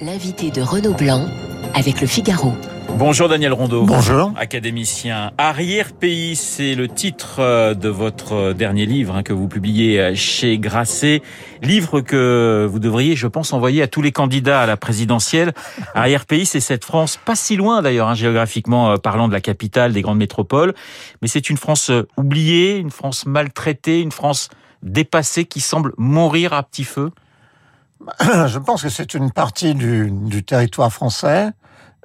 [0.00, 1.26] L'invité de Renaud Blanc
[1.74, 2.52] avec le Figaro.
[2.98, 3.84] Bonjour Daniel Rondeau.
[3.84, 4.32] Bonjour.
[4.36, 5.32] Académicien.
[5.38, 10.58] Arrière-pays, c'est le titre euh, de votre dernier livre hein, que vous publiez euh, chez
[10.58, 11.22] Grasset.
[11.62, 15.52] Livre que vous devriez, je pense, envoyer à tous les candidats à la présidentielle.
[15.94, 19.92] Arrière-pays, c'est cette France, pas si loin d'ailleurs, hein, géographiquement euh, parlant de la capitale,
[19.92, 20.74] des grandes métropoles,
[21.22, 24.48] mais c'est une France oubliée, une France maltraitée, une France
[24.82, 27.10] dépassée qui semble mourir à petit feu.
[28.20, 31.50] Je pense que c'est une partie du, du territoire français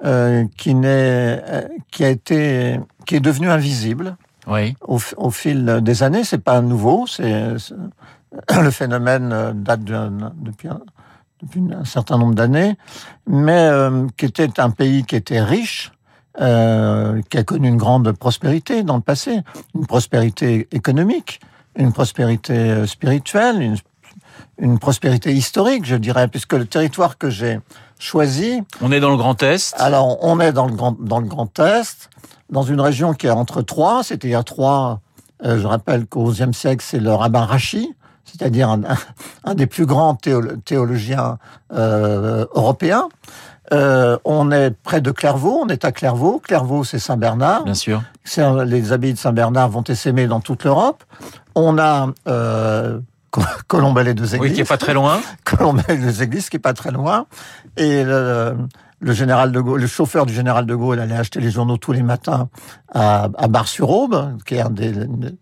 [0.04, 4.16] euh, qui n'est, euh, qui a été, qui est devenu invisible.
[4.46, 4.76] Oui.
[4.80, 7.06] Au, au fil des années, c'est pas nouveau.
[7.06, 7.54] C'est
[8.62, 10.80] le phénomène euh, date de, depuis, un,
[11.42, 12.76] depuis un certain nombre d'années,
[13.26, 15.92] mais euh, qui était un pays qui était riche,
[16.40, 19.40] euh, qui a connu une grande prospérité dans le passé,
[19.74, 21.40] une prospérité économique,
[21.76, 23.76] une prospérité spirituelle, une,
[24.58, 27.60] une prospérité historique, je dirais, puisque le territoire que j'ai
[27.98, 28.62] choisi.
[28.80, 29.74] On est dans le Grand Est.
[29.78, 32.10] Alors, on est dans le Grand, dans le Grand Est,
[32.50, 35.00] dans une région qui est entre Troyes, c'est-à-dire Troyes,
[35.44, 38.82] euh, je rappelle qu'au XIe siècle, c'est le rabbin Rachi, c'est-à-dire un,
[39.44, 41.38] un, des plus grands théolo théologiens
[41.72, 43.08] euh, européens.
[43.72, 46.40] Euh, on est près de Clairvaux, on est à Clairvaux.
[46.40, 47.64] Clairvaux, c'est Saint-Bernard.
[47.64, 48.02] Bien sûr.
[48.66, 51.04] Les abbayes de Saint-Bernard vont essaimer dans toute l'Europe.
[51.54, 52.98] On a euh,
[53.66, 54.50] Colombelle et deux églises.
[54.50, 55.20] Oui, qui est pas très loin.
[55.44, 57.26] Colombelle et deux églises, qui est pas très loin.
[57.76, 58.56] Et le,
[58.98, 61.92] le général de Gaulle, le chauffeur du général de Gaulle allait acheter les journaux tous
[61.92, 62.48] les matins
[62.92, 64.92] à, à Bar-sur-Aube, qui est un des,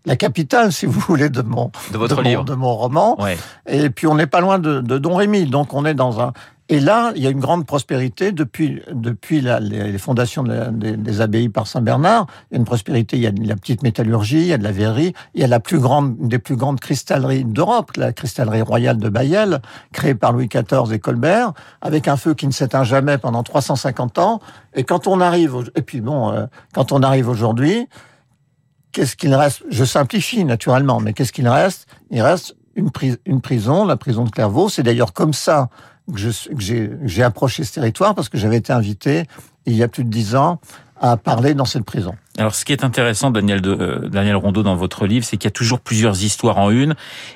[0.05, 2.41] la capitale, si vous voulez, de mon, de, votre de, livre.
[2.41, 3.21] mon, de mon roman.
[3.21, 3.37] Ouais.
[3.67, 6.33] Et puis on n'est pas loin de, de Don Rémy, donc on est dans un,
[6.71, 11.21] et là, il y a une grande prospérité depuis depuis la, les, fondations des, des,
[11.21, 12.27] abbayes par Saint Bernard.
[12.49, 13.17] Il y a une prospérité.
[13.17, 15.43] Il y a de la petite métallurgie, il y a de la verrerie, il y
[15.43, 19.61] a la plus grande des plus grandes cristalleries d'Europe, la cristallerie royale de Bayeul,
[19.93, 24.19] créée par Louis XIV et Colbert, avec un feu qui ne s'éteint jamais pendant 350
[24.19, 24.39] ans.
[24.75, 27.87] Et quand on arrive, et puis bon, euh, quand on arrive aujourd'hui,
[28.91, 29.63] qu'est-ce qu'il reste?
[29.71, 31.87] Je simplifie naturellement, mais qu'est-ce qu'il reste?
[32.11, 34.69] Il reste une, pri une prison, la prison de Clairvaux.
[34.69, 35.69] C'est d'ailleurs comme ça
[36.11, 39.25] que j'ai approché ce territoire parce que j'avais été invité
[39.65, 40.59] il y a plus de dix ans
[41.01, 42.13] à parler dans cette prison.
[42.37, 45.45] Alors, ce qui est intéressant, Daniel, de, euh, Daniel Rondeau, dans votre livre, c'est qu'il
[45.45, 46.95] y a toujours plusieurs histoires en une.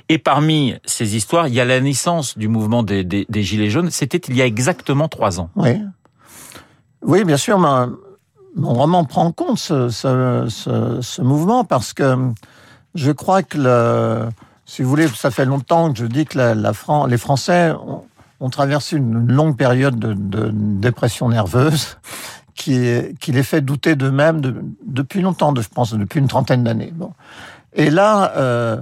[0.09, 3.69] Et parmi ces histoires, il y a la naissance du mouvement des, des, des Gilets
[3.69, 3.89] jaunes.
[3.89, 5.49] C'était il y a exactement trois ans.
[5.55, 5.81] Oui.
[7.01, 7.57] Oui, bien sûr.
[7.57, 7.89] Ma,
[8.55, 12.17] mon roman prend en compte ce, ce, ce, ce, mouvement parce que
[12.95, 14.29] je crois que, le,
[14.65, 17.71] si vous voulez, ça fait longtemps que je dis que la, la Fran les Français
[17.71, 18.03] ont,
[18.43, 21.97] ont traversé une longue période de, dépression nerveuse
[22.55, 22.77] qui,
[23.27, 24.53] les fait douter d'eux-mêmes de,
[24.85, 26.91] depuis longtemps, je pense, depuis une trentaine d'années.
[26.93, 27.13] Bon.
[27.71, 28.81] Et là, euh,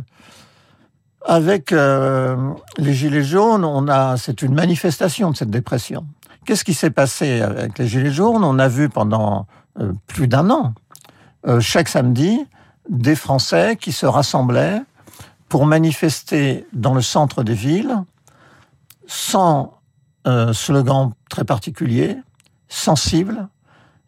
[1.23, 2.35] avec euh,
[2.79, 6.07] les Gilets jaunes, on a, c'est une manifestation de cette dépression.
[6.45, 8.43] Qu'est-ce qui s'est passé avec les Gilets jaunes?
[8.43, 9.45] On a vu pendant
[9.79, 10.73] euh, plus d'un an,
[11.59, 12.45] chaque samedi,
[12.89, 14.81] des Français qui se rassemblaient
[15.49, 17.95] pour manifester dans le centre des villes
[19.11, 19.81] sans
[20.25, 22.15] euh, slogan très particulier,
[22.69, 23.49] sensible,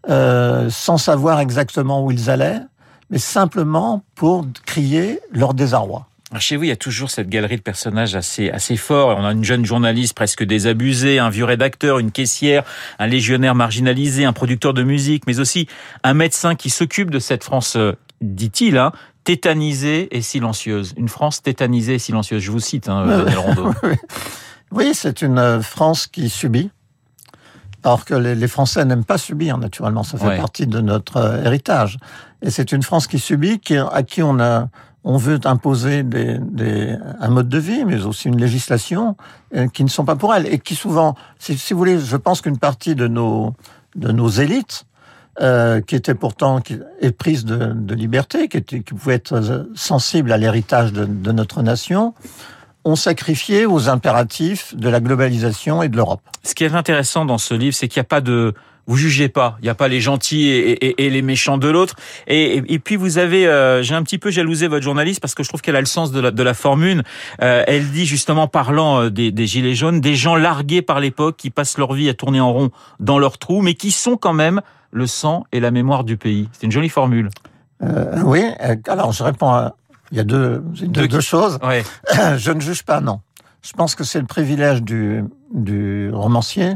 [0.09, 2.61] euh, sans savoir exactement où ils allaient,
[3.09, 6.07] mais simplement pour crier leur désarroi.
[6.39, 9.17] Chez vous, il y a toujours cette galerie de personnages assez assez forts.
[9.19, 12.63] On a une jeune journaliste presque désabusée, un vieux rédacteur, une caissière,
[12.97, 15.67] un légionnaire marginalisé, un producteur de musique, mais aussi
[16.03, 17.77] un médecin qui s'occupe de cette France,
[18.21, 18.93] dit-il, hein,
[19.25, 20.93] tétanisée et silencieuse.
[20.97, 22.41] Une France tétanisée et silencieuse.
[22.41, 23.73] Je vous cite, hein, Daniel Rondeau.
[24.73, 26.71] Oui, c'est une France qui subit.
[27.83, 30.03] Alors que les, Français n'aiment pas subir, naturellement.
[30.03, 30.37] Ça fait ouais.
[30.37, 31.97] partie de notre héritage.
[32.41, 34.69] Et c'est une France qui subit, qui, à qui on a,
[35.03, 39.17] on veut imposer des, des, un mode de vie, mais aussi une législation
[39.55, 40.47] euh, qui ne sont pas pour elle.
[40.47, 43.53] Et qui souvent, si, si vous voulez, je pense qu'une partie de nos,
[43.95, 44.85] de nos élites,
[45.41, 46.61] euh, qui étaient pourtant
[47.01, 51.63] éprises de, de liberté, qui, étaient, qui pouvaient être sensibles à l'héritage de, de notre
[51.63, 52.13] nation,
[52.85, 56.21] ont sacrifié aux impératifs de la globalisation et de l'Europe.
[56.43, 58.53] Ce qui est intéressant dans ce livre, c'est qu'il n'y a pas de
[58.85, 59.55] vous jugez pas.
[59.59, 61.95] Il n'y a pas les gentils et, et, et les méchants de l'autre.
[62.27, 65.43] Et, et, puis vous avez, euh, j'ai un petit peu jalousé votre journaliste parce que
[65.43, 67.03] je trouve qu'elle a le sens de la, de la formule.
[67.41, 71.37] Euh, elle dit justement, parlant euh, des, des, gilets jaunes, des gens largués par l'époque
[71.37, 74.33] qui passent leur vie à tourner en rond dans leur trou, mais qui sont quand
[74.33, 76.49] même le sang et la mémoire du pays.
[76.51, 77.29] C'est une jolie formule.
[77.81, 78.43] Euh, oui.
[78.87, 79.75] Alors je réponds à
[80.13, 81.57] il y a deux, deux, deux choses.
[81.63, 81.83] Ouais.
[82.37, 83.21] Je ne juge pas, non.
[83.63, 86.75] Je pense que c'est le privilège du, du romancier,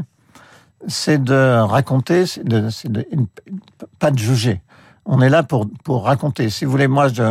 [0.88, 3.06] c'est de raconter, c'est de, de,
[4.00, 4.60] pas de juger.
[5.10, 6.50] On est là pour pour raconter.
[6.50, 7.22] Si vous voulez, moi, je,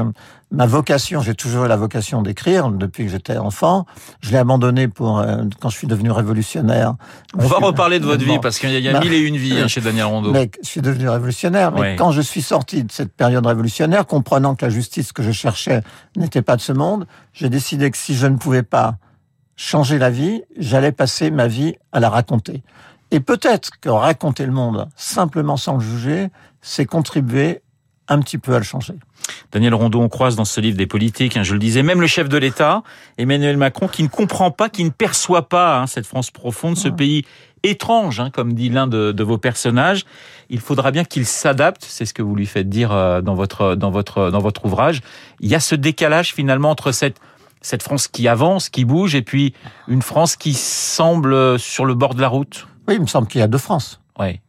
[0.50, 3.86] ma vocation, j'ai toujours eu la vocation d'écrire depuis que j'étais enfant.
[4.20, 6.96] Je l'ai abandonné pour euh, quand je suis devenu révolutionnaire.
[7.38, 9.68] On va reparler de votre vie parce qu'il y a, mille et une vies hein,
[9.68, 10.32] chez Daniel Rondeau.
[10.32, 11.72] Mais je suis devenu révolutionnaire.
[11.72, 15.32] Mais quand je suis sorti de cette période révolutionnaire, comprenant que la justice que je
[15.32, 15.84] cherchais
[16.16, 18.96] n'était pas de ce monde, j'ai décidé que si je ne pouvais pas
[19.56, 22.64] changer la vie, j'allais passer ma vie à la raconter.
[23.12, 26.30] Et peut-être que raconter le monde simplement sans le juger,
[26.62, 27.62] c'est contribuer
[28.08, 28.94] un petit peu à le changer.
[29.52, 32.08] Daniel Rondeau, on croise dans ce livre des politiques, hein, je le disais, même le
[32.08, 32.84] chef de l'État,
[33.18, 36.88] Emmanuel Macron, qui ne comprend pas, qui ne perçoit pas hein, cette France profonde, ce
[36.88, 37.26] pays
[37.64, 40.06] étrange, hein, comme dit l'un de, vos personnages.
[40.50, 43.76] Il faudra bien qu'il s'adapte, c'est ce que vous lui faites dire euh, dans votre
[43.76, 45.02] dans votre dans votre ouvrage.
[45.42, 47.20] Il y a ce décalage finalement entre cette
[47.62, 49.54] cette France qui avance, qui bouge, et puis
[49.88, 52.68] une France qui semble sur le bord de la route.
[52.88, 54.00] Oui, il me semble qu'il y a deux France.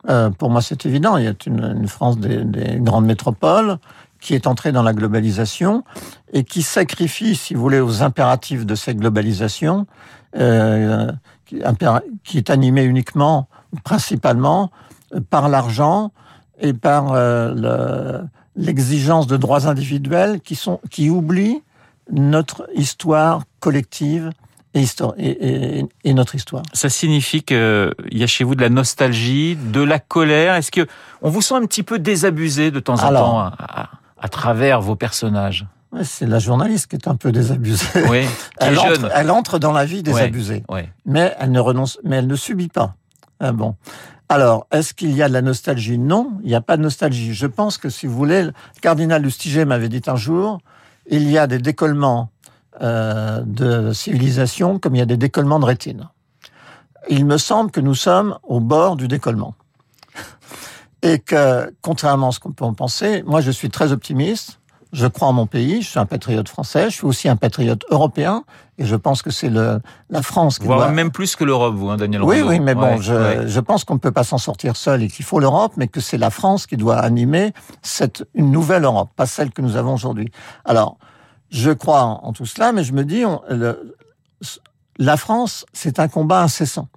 [0.08, 1.16] Euh, pour moi, c'est évident.
[1.16, 3.78] Il y a une, France des, grandes métropoles
[4.20, 5.84] qui est entrée dans la globalisation
[6.32, 9.86] et qui sacrifie, si vous voulez, aux impératifs de cette globalisation,
[10.36, 11.10] euh,
[11.46, 11.62] qui,
[12.24, 13.48] qui, est animée uniquement,
[13.84, 14.70] principalement,
[15.30, 16.12] par l'argent
[16.60, 18.22] et par euh,
[18.56, 21.62] l'exigence de droits individuels qui sont qui oublient
[22.10, 24.30] notre histoire collective
[24.74, 26.62] et, et, notre histoire.
[26.72, 30.54] Ça signifie qu'il y a chez vous de la nostalgie, de la colère.
[30.54, 30.86] Est-ce que
[31.22, 35.66] on vous sent un petit peu désabusé de temps en temps à, travers vos personnages?
[36.02, 37.86] C'est la journaliste qui est un peu désabusée.
[38.08, 38.26] Oui,
[38.58, 40.62] elle, entre, elle entre dans la vie désabusée,
[41.06, 42.94] mais elle ne renonce, mais elle ne subit pas.
[43.40, 43.74] Ah bon.
[44.28, 45.98] Alors, est-ce qu'il y a de la nostalgie?
[45.98, 47.32] Non, il n'y a pas de nostalgie.
[47.32, 50.60] Je pense que si vous voulez, le cardinal Lustiger m'avait dit un jour,
[51.06, 52.28] il y a des décollements
[52.80, 56.08] euh, de civilisation comme il y a des décollements de rétine.
[57.08, 59.54] Il me semble que nous sommes au bord du décollement.
[61.02, 64.60] Et que, contrairement à ce qu'on peut en penser, moi je suis très optimiste.
[64.92, 67.84] Je crois en mon pays, je suis un patriote français, je suis aussi un patriote
[67.90, 68.44] européen,
[68.78, 71.98] et je pense que c'est la France qui Voire même plus que l'Europe, vous, hein,
[71.98, 75.02] Daniel Oui, oui, mais bon, je, je pense qu'on ne peut pas s'en sortir seul
[75.02, 77.52] et qu'il faut l'Europe, mais que c'est la France qui doit animer
[77.82, 80.30] cette une nouvelle Europe, pas celle que nous avons aujourd'hui.
[80.64, 80.96] Alors,
[81.50, 83.24] je crois en, tout cela, mais je me dis,
[84.98, 86.88] la France, c'est un combat incessant.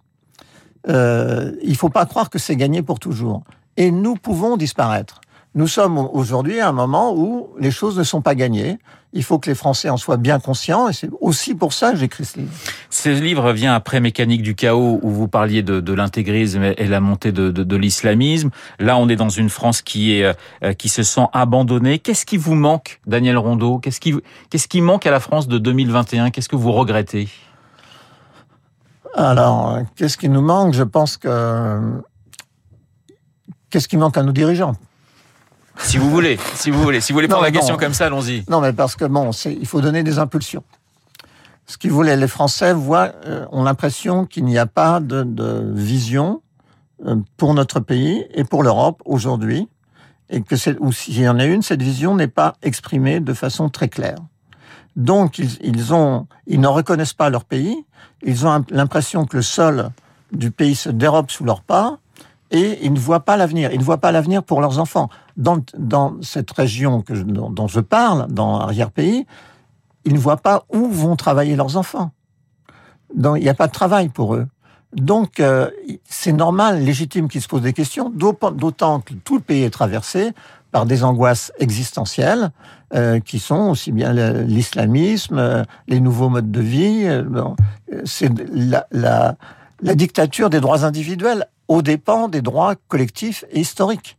[0.89, 3.44] Euh, il faut pas croire que c'est gagné pour toujours.
[3.77, 5.21] Et nous pouvons disparaître.
[5.53, 8.80] Nous sommes aujourd'hui à un moment où les choses ne sont pas gagnées.
[9.13, 11.97] Il faut que les Français en soient bien conscients et c'est aussi pour ça que
[11.97, 12.51] j'écris ce livre.
[12.94, 17.00] Ce livre vient après Mécanique du chaos où vous parliez de, de l'intégrisme et la
[17.00, 18.50] montée de, de, de l'islamisme.
[18.80, 22.00] Là, on est dans une France qui est euh, qui se sent abandonnée.
[22.00, 23.80] Qu'est-ce qui vous manque, Daniel Rondeau?
[23.80, 24.14] Qu'est-ce qui
[24.50, 27.30] qu'est-ce qui manque à la France de 2021 Qu'est-ce que vous regrettez?
[29.16, 30.74] Alors, qu'est-ce qui nous manque?
[30.74, 31.80] Je pense que
[33.70, 34.76] qu'est-ce qui manque à nos dirigeants?
[35.78, 38.44] Si vous voulez, si vous voulez, si vous voulez prendre la question comme ça, allons-y.
[38.50, 40.64] Non, mais parce que bon, il faut donner des impulsions.
[41.66, 46.42] Ce qu'ils voulaient, les Français voient, euh, ont l'impression qu'il n'y a pas de, vision
[47.06, 49.69] euh, pour notre pays et pour l'Europe aujourd'hui,
[50.30, 53.34] et que c'est, ou s'il y en a une, cette vision n'est pas exprimée de
[53.34, 54.19] façon très claire.
[54.96, 57.86] Donc, ils, ils ont, ils ne reconnaissent pas leur pays.
[58.24, 59.92] Ils ont l'impression que le sol
[60.31, 61.98] du pays se dérobe sous leurs pas
[62.52, 63.72] et ils ne voient pas l'avenir.
[63.72, 65.10] Ils ne voient pas l'avenir pour leurs enfants.
[65.38, 65.64] Dans,
[66.22, 69.25] cette région que dont, je parle, dans arrière-pays,
[70.06, 72.12] ils ne voient pas où vont travailler leurs enfants.
[73.15, 74.48] Donc, il n'y a pas de travail pour eux.
[74.94, 75.69] Donc, euh,
[76.03, 80.31] c'est normal, légitime qu'ils se posent des questions, d'autant que tout le pays est traversé
[80.71, 82.52] par des angoisses existentielles
[82.94, 87.07] euh, qui sont aussi bien l'islamisme, euh, les nouveaux modes de vie.
[88.06, 89.35] c'est la, la,
[89.81, 94.18] la dictature des droits individuels aux dépens des droits collectifs et historiques.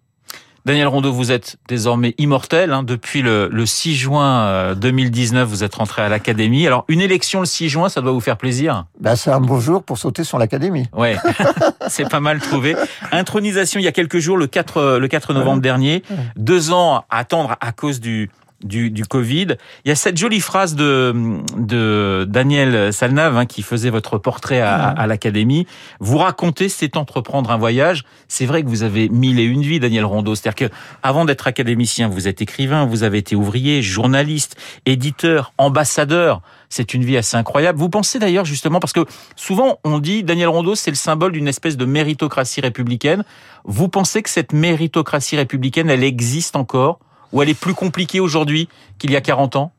[0.65, 2.73] Daniel Rondeau, vous êtes désormais immortel.
[2.73, 2.85] Hein.
[2.85, 6.67] Depuis le, 6 juin 2019, euh, vous êtes rentré à l'Académie.
[6.67, 8.85] Alors, une élection le 6 juin, ça doit vous faire plaisir?
[9.01, 10.87] Ben, C'est un beau jour pour sauter sur l'Académie.
[10.93, 11.17] Ouais,
[11.89, 12.77] c'est pas mal trouvé.
[13.11, 16.05] Intronisation il y a quelques jours, le 4, le 4 novembre dernier.
[16.37, 18.31] Deux ans à attendre à cause du,
[18.63, 19.57] du, du Covid.
[19.85, 21.15] Il y a cette jolie phrase de,
[21.57, 25.67] de Daniel Salnave hein, qui faisait votre portrait à, à l'Académie.
[26.01, 28.05] Vous racontez, c'est entreprendre un voyage.
[28.29, 30.35] C'est vrai que vous avez mille et une vies, Daniel Rondeau.
[30.35, 36.43] C'est-à-dire que avant d'être académicien, vous êtes écrivain, vous avez été ouvrier, journaliste, éditeur, ambassadeur.
[36.69, 37.79] C'est une vie assez incroyable.
[37.79, 39.05] Vous pensez d'ailleurs justement, parce que
[39.37, 43.25] souvent on dit Daniel Rondeau, c'est le symbole d'une espèce de méritocratie républicaine.
[43.65, 46.99] Vous pensez que cette méritocratie républicaine, elle existe encore?
[47.33, 49.73] Ou elle est plus compliquée aujourd'hui qu'il y a 40 ans?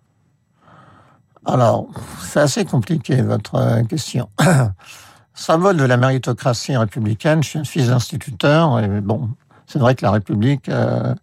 [1.45, 1.87] Alors,
[2.21, 4.29] c'est assez compliqué votre euh, question.
[5.33, 9.29] Symbole de la méritocratie républicaine, je suis d'instituteur, et bon,
[9.65, 11.13] c'est vrai que la République euh,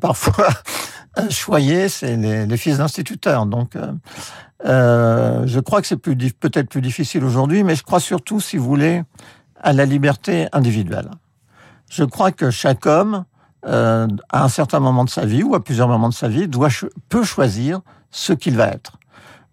[0.00, 0.48] parfois
[1.30, 3.46] choyé, c'est les, les, fils d'instituteurs.
[3.46, 3.76] Donc,
[4.64, 8.64] euh, je crois que c'est peut-être plus difficile aujourd'hui, mais je crois surtout, si vous
[8.64, 9.02] voulez,
[9.60, 11.10] à la liberté individuelle.
[11.90, 13.24] Je crois que chaque homme,
[13.66, 16.48] euh, à un certain moment de sa vie ou à plusieurs moments de sa vie,
[16.48, 16.68] doit
[17.08, 17.80] peut choisir
[18.10, 18.98] ce qu'il va être.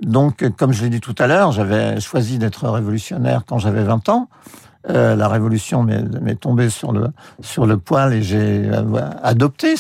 [0.02, 4.10] Donc, comme je l'ai dit tout à l'heure, j'avais choisi d'être révolutionnaire quand j'avais 20
[4.10, 4.30] ans.
[4.90, 7.10] Euh, la révolution m'est tombée sur le
[7.42, 9.76] sur le poil et j'ai euh, adopté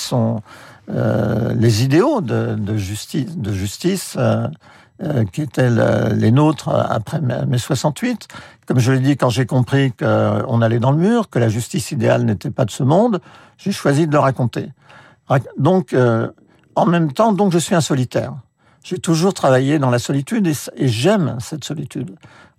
[0.87, 4.17] les idéaux de, justice
[5.31, 5.69] qui étaient
[6.13, 8.27] les nôtres après mai 68.
[8.67, 11.91] Comme je l'ai dit, quand j'ai compris qu'on allait dans le mur, que la justice
[11.91, 13.21] idéale n'était pas de ce monde,
[13.57, 14.69] j'ai choisi de le raconter.
[15.57, 15.95] Donc,
[16.75, 18.33] en même temps, donc je suis un solitaire.
[18.83, 22.15] J'ai toujours travaillé dans la solitude et, j'aime cette solitude.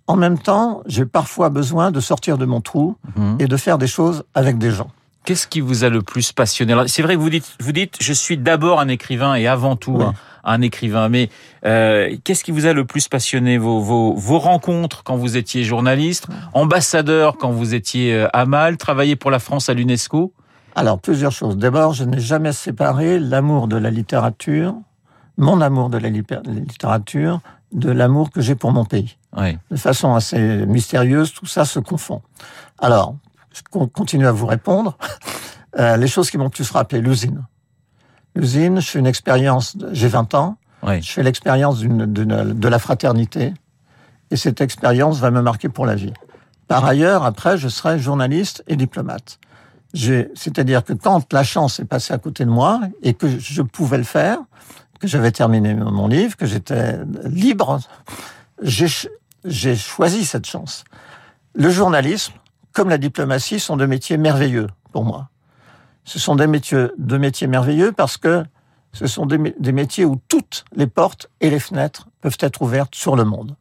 [0.07, 3.37] En même temps, j'ai parfois besoin de sortir de mon trou mhm.
[3.39, 4.89] et de faire des choses avec des gens.
[5.25, 6.75] Qu'est-ce qui vous a le plus passionné?
[6.87, 10.01] C'est vrai que vous dites, vous dites, je suis d'abord un écrivain et avant tout
[10.43, 11.09] un, écrivain.
[11.09, 11.29] Mais
[11.65, 13.57] euh, qu'est-ce qui vous a le plus passionné?
[13.57, 18.77] Vos, vos, vos, rencontres quand vous étiez journaliste, ambassadeur quand vous étiez euh, à Mal,
[18.77, 20.33] travailler pour la France à l'UNESCO?
[20.75, 21.57] Alors plusieurs choses.
[21.57, 24.75] D'abord, je n'ai jamais séparé l'amour de la littérature
[25.37, 29.17] mon amour de la littérature de l'amour que j'ai pour mon pays.
[29.71, 32.21] De façon assez mystérieuse, tout ça se confond.
[32.77, 33.15] Alors,
[33.51, 34.97] je continue à vous répondre.
[35.79, 37.47] Euh, les choses qui m'ont plus frappé, l'usine.
[38.35, 43.53] L'usine, je fais une expérience, j'ai 20 ans, je fais l'expérience de la fraternité,
[44.31, 46.13] et cette expérience va me marquer pour la vie.
[46.67, 49.39] Par ailleurs, après, je serai journaliste et diplomate.
[49.93, 53.97] C'est-à-dire que quand la chance est passée à côté de moi et que je pouvais
[53.97, 54.39] le faire,
[54.99, 57.79] que j'avais terminé mon livre, que j'étais libre,
[58.63, 60.83] j'ai choisi cette chance.
[61.53, 62.33] Le journalisme,
[62.71, 65.29] comme la diplomatie, sont deux métiers merveilleux pour moi.
[66.05, 68.43] Ce sont des métiers, deux métiers merveilleux parce que
[68.93, 73.15] ce sont des, métiers où toutes les portes et les fenêtres peuvent être ouvertes sur
[73.15, 73.55] le monde.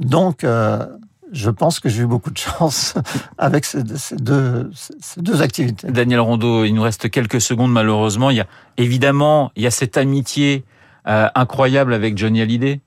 [0.00, 0.84] Donc, euh,
[1.32, 2.94] je pense que j'ai eu beaucoup de chance
[3.38, 5.88] avec ces, deux, ces, deux, activités.
[5.88, 8.30] Daniel Rondeau, il nous reste quelques secondes malheureusement.
[8.30, 10.64] Il y a évidemment il y a cette amitié
[11.06, 12.80] euh, incroyable avec Johnny Hallyday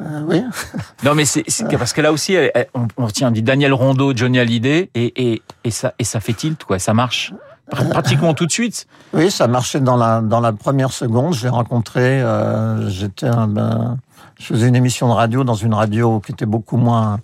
[0.00, 0.42] euh, oui.
[1.04, 1.44] non, mais c'est
[1.78, 2.34] parce que là aussi,
[2.72, 6.32] on, on tient, dit Daniel Rondeau, Johnny Hallyday, et, et, et ça, et ça fait
[6.32, 6.78] tilt, quoi.
[6.78, 7.34] Ça marche
[7.74, 8.86] pratiquement tout de suite.
[9.12, 11.34] Oui, ça marchait dans la dans la première seconde.
[11.34, 12.22] Je l'ai rencontré.
[12.22, 13.98] Euh, J'étais, ben,
[14.38, 17.20] je faisais une émission de radio dans une radio qui était beaucoup moins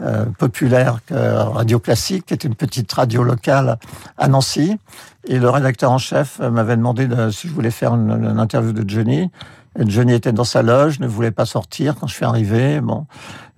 [0.00, 3.78] euh, populaire que Radio Classique, qui était une petite radio locale
[4.18, 4.78] à Nancy.
[5.24, 8.72] Et le rédacteur en chef m'avait demandé de, si je voulais faire une, une interview
[8.72, 9.30] de Johnny.
[9.78, 12.80] Johnny était dans sa loge, ne voulait pas sortir quand je suis arrivé.
[12.80, 13.06] Bon,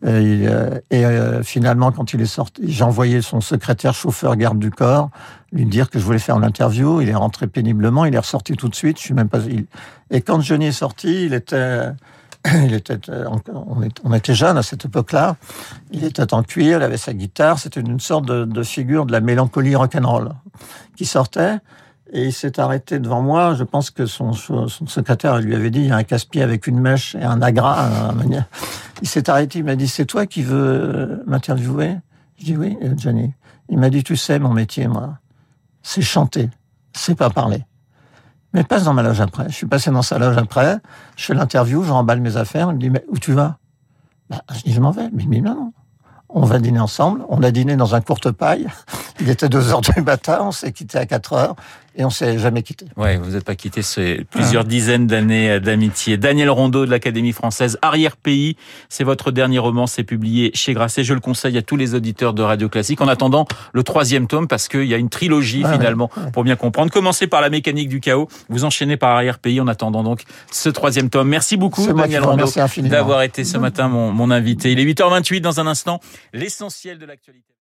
[0.04, 4.70] et, euh, euh, finalement, quand il est sorti, j'ai envoyé son secrétaire chauffeur garde du
[4.70, 5.10] corps
[5.50, 7.00] lui dire que je voulais faire l'interview.
[7.00, 8.98] Il est rentré péniblement, il est ressorti tout de suite.
[8.98, 9.38] Je suis même pas.
[10.10, 11.88] Et quand Johnny est sorti, il était,
[12.54, 12.98] il était,
[14.04, 15.36] on était jeune à cette époque-là.
[15.92, 17.58] Il était en cuir, il avait sa guitare.
[17.58, 20.30] C'était une sorte de, de figure de la mélancolie rock'n'roll
[20.96, 21.58] qui sortait.
[22.16, 23.54] Et il s'est arrêté devant moi.
[23.54, 26.68] Je pense que son, son secrétaire lui avait dit il y a un casse-pied avec
[26.68, 28.14] une mèche et un agra.
[29.02, 29.58] Il s'est arrêté.
[29.58, 31.96] Il m'a dit c'est toi qui veux m'interviewer?
[32.38, 33.32] Je dis oui, euh, Johnny.
[33.68, 35.18] Il m'a dit tu sais mon métier moi,
[35.82, 36.50] c'est chanter,
[36.92, 37.64] c'est pas parler.
[38.52, 39.48] Mais passe dans ma loge après.
[39.48, 40.78] Je suis passé dans sa loge après.
[41.16, 42.68] Je fais l'interview, je remballe mes affaires.
[42.70, 43.58] Il me dit mais où tu vas?
[44.30, 45.10] Bah, Je dis je m'en vais.
[45.12, 45.72] Mais il non non
[46.34, 47.22] on va dîner ensemble.
[47.28, 48.66] On a dîné dans un courte paille.
[49.20, 51.54] Il était deux heures du matin, on s'est quitté à quatre heures
[51.96, 52.86] et on s'est jamais quitté.
[52.96, 56.16] Ouais, vous n'êtes pas quitté, c'est plusieurs dizaines d'années d'amitié.
[56.16, 58.56] Daniel Rondeau de l'Académie française, Arrière-pays,
[58.88, 61.04] c'est votre dernier roman, c'est publié chez Grasset.
[61.04, 63.00] Je le conseille à tous les auditeurs de Radio Classique.
[63.00, 66.90] En attendant le troisième tome, parce qu'il y a une trilogie finalement pour bien comprendre.
[66.90, 71.10] Commencez par la mécanique du chaos, vous enchaînez par Arrière-pays en attendant donc ce troisième
[71.10, 71.28] tome.
[71.28, 74.72] Merci beaucoup Daniel Rondeau d'avoir été ce matin mon, mon invité.
[74.72, 76.00] Il est 8h28 dans un instant
[76.32, 77.52] l'essentiel de l'actualité.